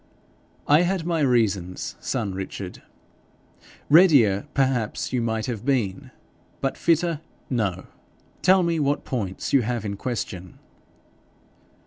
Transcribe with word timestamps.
'I 0.67 0.81
had 0.81 1.05
my 1.05 1.19
reasons, 1.19 1.95
son 1.99 2.33
Richard. 2.33 2.81
Readier, 3.87 4.47
perhaps, 4.55 5.13
you 5.13 5.21
might 5.21 5.45
have 5.45 5.63
been, 5.63 6.09
but 6.59 6.75
fitter 6.75 7.21
no. 7.51 7.85
Tell 8.41 8.63
me 8.63 8.79
what 8.79 9.05
points 9.05 9.53
you 9.53 9.61
have 9.61 9.85
in 9.85 9.95
question.' 9.97 10.57